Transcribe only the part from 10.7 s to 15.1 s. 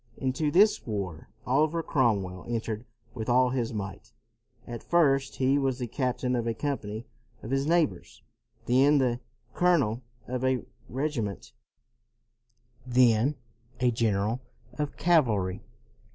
regiment; then a general of